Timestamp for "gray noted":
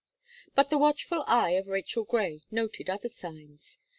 2.05-2.89